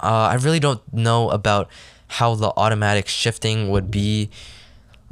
[0.00, 1.70] uh, i really don't know about
[2.08, 4.28] how the automatic shifting would be.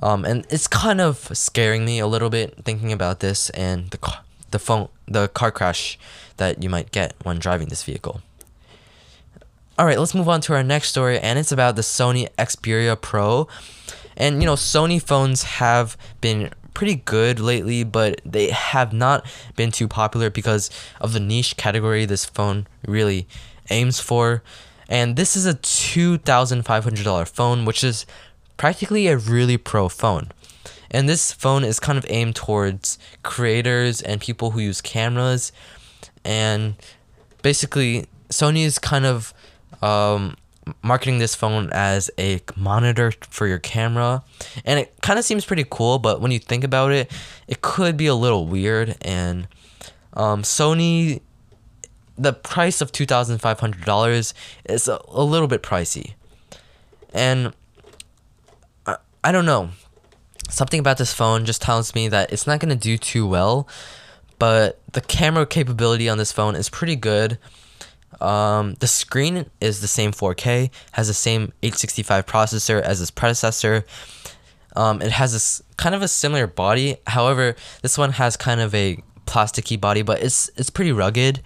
[0.02, 3.98] Um, and it's kind of scaring me a little bit thinking about this and the
[3.98, 4.20] car,
[4.50, 5.98] the phone the car crash
[6.36, 8.22] that you might get when driving this vehicle.
[9.78, 13.00] All right, let's move on to our next story, and it's about the Sony Xperia
[13.00, 13.48] Pro.
[14.16, 19.26] And you know, Sony phones have been pretty good lately, but they have not
[19.56, 20.70] been too popular because
[21.00, 23.26] of the niche category this phone really
[23.70, 24.42] aims for.
[24.88, 28.06] And this is a $2,500 phone, which is
[28.56, 30.30] practically a really pro phone.
[30.90, 35.52] And this phone is kind of aimed towards creators and people who use cameras.
[36.24, 36.74] And
[37.42, 39.32] basically, Sony is kind of
[39.82, 40.36] um,
[40.82, 44.22] marketing this phone as a monitor for your camera.
[44.64, 47.10] And it kind of seems pretty cool, but when you think about it,
[47.48, 48.96] it could be a little weird.
[49.02, 49.48] And
[50.14, 51.20] um, Sony,
[52.16, 54.34] the price of $2,500
[54.66, 56.14] is a, a little bit pricey.
[57.12, 57.52] And
[58.86, 59.70] I, I don't know.
[60.50, 63.68] Something about this phone just tells me that it's not going to do too well,
[64.38, 67.38] but the camera capability on this phone is pretty good.
[68.20, 73.84] Um, the screen is the same 4K, has the same 865 processor as its predecessor.
[74.76, 76.96] Um, it has this kind of a similar body.
[77.06, 81.42] However, this one has kind of a plasticky body, but it's it's pretty rugged.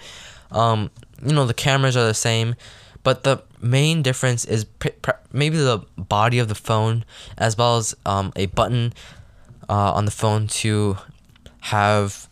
[0.50, 0.90] Um,
[1.24, 2.54] you know, the cameras are the same,
[3.02, 7.04] but the main difference is pr- pr- maybe the body of the phone
[7.38, 8.92] as well as um, a button
[9.68, 10.98] uh, on the phone to
[11.60, 12.28] have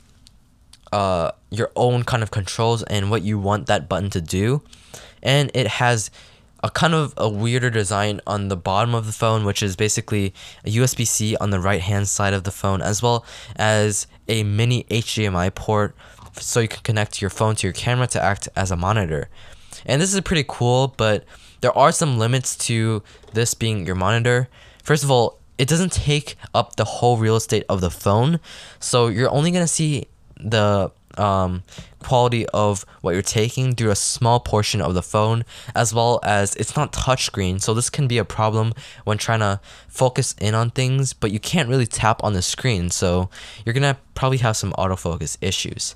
[0.93, 4.63] uh, your own kind of controls and what you want that button to do.
[5.23, 6.11] And it has
[6.63, 10.33] a kind of a weirder design on the bottom of the phone, which is basically
[10.65, 13.25] a USB C on the right hand side of the phone, as well
[13.57, 15.97] as a mini HDMI port
[16.39, 19.29] so you can connect your phone to your camera to act as a monitor.
[19.87, 21.25] And this is pretty cool, but
[21.61, 23.03] there are some limits to
[23.33, 24.49] this being your monitor.
[24.83, 28.41] First of all, it doesn't take up the whole real estate of the phone,
[28.81, 30.07] so you're only gonna see
[30.37, 31.63] the um,
[32.01, 35.45] quality of what you're taking through a small portion of the phone,
[35.75, 38.73] as well as it's not touchscreen, so this can be a problem
[39.05, 42.91] when trying to focus in on things, but you can't really tap on the screen,
[42.91, 43.29] so
[43.65, 45.95] you're gonna probably have some autofocus issues.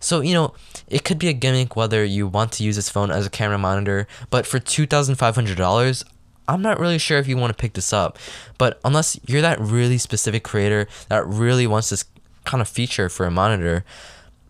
[0.00, 0.54] So, you know,
[0.92, 3.56] it could be a gimmick whether you want to use this phone as a camera
[3.56, 6.04] monitor, but for $2,500,
[6.46, 8.18] I'm not really sure if you want to pick this up.
[8.58, 12.04] But unless you're that really specific creator that really wants this
[12.44, 13.84] kind of feature for a monitor,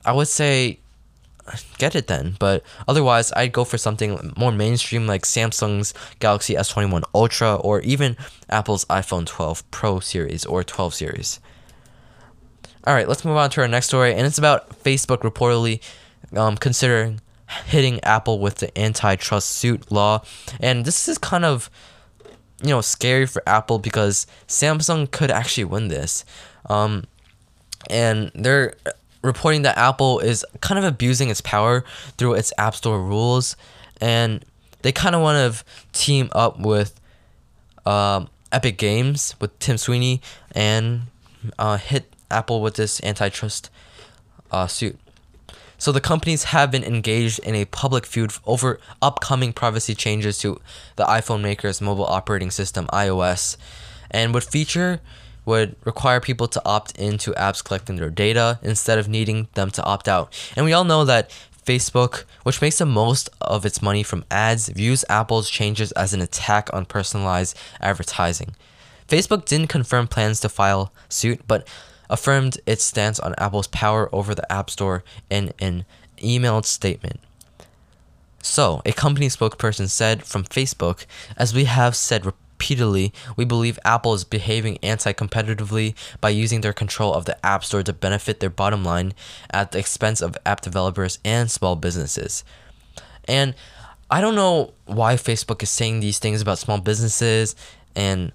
[0.05, 0.81] I would say
[1.79, 2.35] get it then.
[2.41, 8.17] But otherwise, I'd go for something more mainstream like Samsung's Galaxy S21 Ultra or even
[8.51, 11.39] Apple's iPhone 12 Pro series or 12 series.
[12.85, 15.81] All right, let's move on to our next story, and it's about Facebook reportedly
[16.37, 17.21] um, considering
[17.67, 20.23] hitting Apple with the antitrust suit law.
[20.61, 21.71] And this is kind of,
[22.63, 26.25] you know, scary for Apple because Samsung could actually win this.
[26.69, 27.05] Um,
[27.91, 28.75] and they're
[29.23, 31.85] reporting that Apple is kind of abusing its power
[32.19, 33.57] through its App Store rules,
[34.01, 34.45] and
[34.83, 37.01] they kind of want to team up with
[37.87, 40.21] uh, Epic Games with Tim Sweeney
[40.55, 41.03] and
[41.59, 43.71] uh, hit Apple with this antitrust
[44.51, 44.99] uh, suit.
[45.83, 50.61] So the companies have been engaged in a public feud over upcoming privacy changes to
[50.95, 53.57] the iPhone maker's mobile operating system iOS,
[54.09, 55.01] and would feature
[55.45, 59.83] would require people to opt into apps collecting their data instead of needing them to
[59.83, 60.33] opt out.
[60.55, 61.31] And we all know that
[61.67, 66.21] Facebook, which makes the most of its money from ads, views Apple's changes as an
[66.21, 68.55] attack on personalized advertising.
[69.09, 71.67] Facebook didn't confirm plans to file suit, but
[72.13, 75.85] affirmed its stance on Apple's power over the App Store in an
[76.19, 77.19] emailed statement.
[78.43, 81.07] So, a company spokesperson said from Facebook,
[81.37, 86.73] as we have said repeatedly, we believe Apple is behaving anti competitively by using their
[86.73, 89.15] control of the App Store to benefit their bottom line
[89.51, 92.45] at the expense of app developers and small businesses.
[93.27, 93.55] And
[94.11, 97.57] I don't know why Facebook is saying these things about small businesses
[97.97, 98.33] and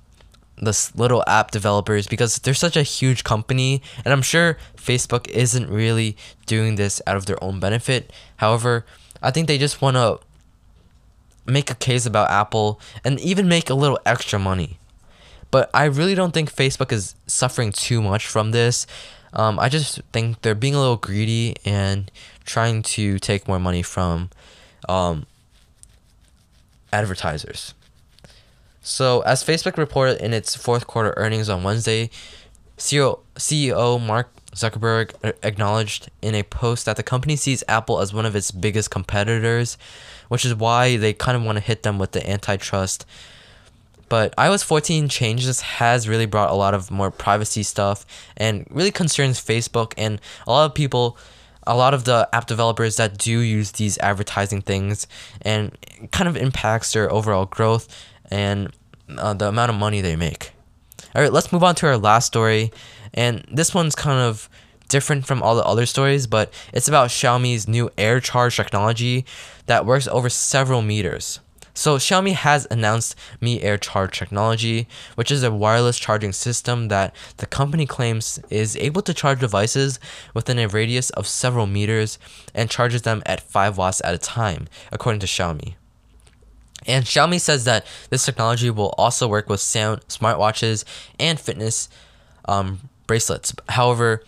[0.58, 5.70] the little app developers because they're such a huge company and I'm sure Facebook isn't
[5.70, 8.12] really doing this out of their own benefit.
[8.38, 8.86] However,
[9.22, 10.20] I think they just want to
[11.46, 14.80] make a case about Apple and even make a little extra money.
[15.50, 18.86] But I really don't think Facebook is suffering too much from this.
[19.34, 22.12] Um, I just think they're being a little greedy and
[22.46, 24.30] trying to take more money from
[24.90, 25.26] um,
[26.92, 27.74] advertisers.
[28.88, 32.10] So, as Facebook reported in its fourth quarter earnings on Wednesday,
[32.78, 35.12] CEO, CEO Mark Zuckerberg
[35.44, 39.78] acknowledged in a post that the company sees Apple as one of its biggest competitors
[40.30, 43.06] which is why they kind of want to hit them with the antitrust.
[44.10, 48.06] But iOS 14 changes has really brought a lot of more privacy stuff
[48.38, 51.18] and really concerns Facebook and a lot of people,
[51.66, 55.08] a lot of the app developers that do use these advertising things
[55.42, 55.78] and
[56.12, 57.90] kind of impacts their overall growth
[58.30, 58.72] and
[59.18, 60.52] uh, the amount of money they make.
[61.16, 62.72] All right, let's move on to our last story.
[63.14, 64.50] And this one's kind of
[64.90, 69.26] different from all the other stories, but it's about Xiaomi's new air charge technology
[69.66, 71.40] that works over several meters.
[71.74, 77.16] So Xiaomi has announced Mi Air Charge technology, which is a wireless charging system that
[77.38, 80.00] the company claims is able to charge devices
[80.34, 82.18] within a radius of several meters
[82.56, 85.76] and charges them at 5 watts at a time, according to Xiaomi.
[86.88, 90.86] And Xiaomi says that this technology will also work with sound smartwatches
[91.20, 91.90] and fitness
[92.46, 93.54] um, bracelets.
[93.70, 94.24] However,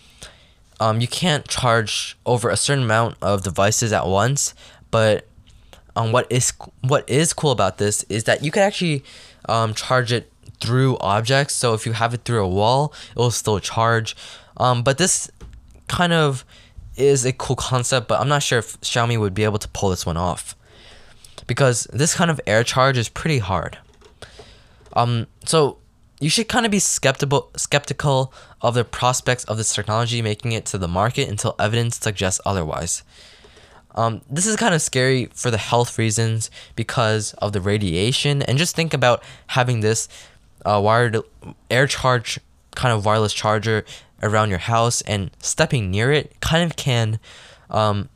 [0.80, 4.54] um, you can't charge over a certain amount of devices at once.
[4.92, 5.28] But
[5.96, 9.04] um, what is what is cool about this is that you can actually
[9.48, 10.32] um, charge it
[10.62, 11.54] through objects.
[11.56, 14.16] So if you have it through a wall, it will still charge.
[14.58, 15.30] Um, but this
[15.88, 16.46] kind of
[16.96, 19.90] is a cool concept, but I'm not sure if Xiaomi would be able to pull
[19.90, 20.56] this one off
[21.48, 23.78] because this kind of air charge is pretty hard.
[24.94, 25.78] Um, so
[26.20, 30.66] you should kind of be skeptical skeptical of the prospects of this technology making it
[30.66, 33.04] to the market until evidence suggests otherwise.
[33.96, 38.58] Um, this is kind of scary for the health reasons because of the radiation, and
[38.58, 40.08] just think about having this
[40.66, 41.18] uh, wired
[41.72, 42.40] air charge
[42.76, 43.84] kind of wireless charger
[44.22, 47.20] around your house, and stepping near it kind of can
[47.70, 48.10] um,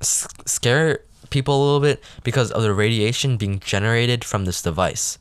[0.00, 1.00] scare
[1.34, 5.18] people a little bit because of the radiation being generated from this device.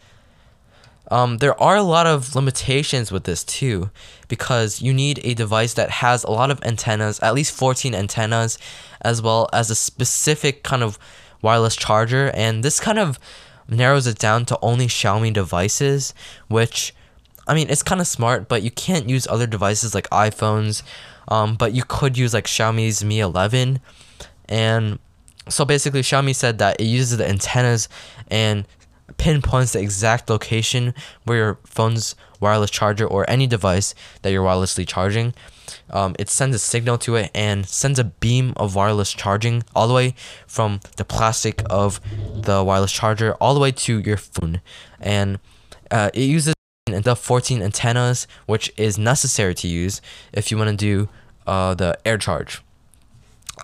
[1.12, 3.90] Um, there are a lot of limitations with this too,
[4.30, 8.58] because you need a device that has a lot of antennas, at least 14 antennas,
[9.02, 10.98] as well as a specific kind of
[11.42, 12.32] wireless charger.
[12.34, 13.20] And this kind of
[13.68, 16.14] narrows it down to only Xiaomi devices,
[16.48, 16.96] which,
[17.48, 20.84] I mean, it's kind of smart, but you can't use other devices like iPhones.
[21.28, 23.80] Um, but you could use like Xiaomi's Mi 11.
[24.50, 25.00] And
[25.50, 27.90] so basically, Xiaomi said that it uses the antennas
[28.30, 28.66] and
[29.18, 34.88] pinpoints the exact location where your phone's wireless charger or any device that you're wirelessly
[34.88, 35.34] charging.
[35.90, 39.88] Um, it sends a signal to it and sends a beam of wireless charging all
[39.88, 40.16] the way
[40.48, 42.00] from the plastic of
[42.36, 44.62] the wireless charger all the way to your phone.
[45.00, 45.40] And
[45.92, 46.54] uh, it uses
[46.86, 51.10] the 14 antennas, which is necessary to use if you want to do
[51.48, 52.62] uh, the air charge.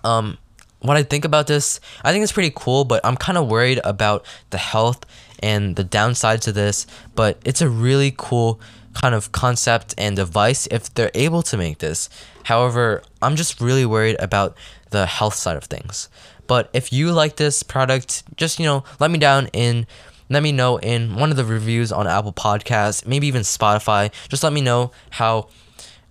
[0.04, 0.38] Um,
[0.80, 3.80] what I think about this, I think it's pretty cool, but I'm kind of worried
[3.84, 5.04] about the health
[5.42, 6.86] and the downside to this.
[7.14, 8.60] But it's a really cool
[8.94, 12.08] kind of concept and device if they're able to make this.
[12.44, 14.56] However, I'm just really worried about
[14.90, 16.08] the health side of things.
[16.46, 19.86] But if you like this product, just you know, let me down in
[20.28, 24.12] let me know in one of the reviews on Apple Podcasts, maybe even Spotify.
[24.28, 25.48] Just let me know how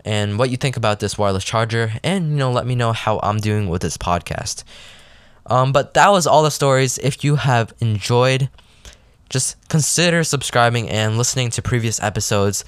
[0.05, 3.19] and what you think about this wireless charger, and you know, let me know how
[3.21, 4.63] I'm doing with this podcast.
[5.45, 6.97] Um, but that was all the stories.
[6.99, 8.49] If you have enjoyed,
[9.29, 12.63] just consider subscribing and listening to previous episodes.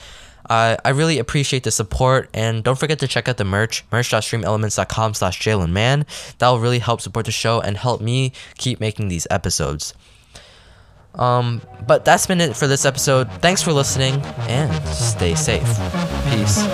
[0.50, 5.14] Uh, I really appreciate the support, and don't forget to check out the merch, merch.streamelements.com
[5.14, 6.06] slash jaylinman.
[6.40, 9.94] That will really help support the show and help me keep making these episodes.
[11.16, 13.30] Um, but that's been it for this episode.
[13.42, 15.62] Thanks for listening, and stay safe.
[16.30, 16.68] Peace.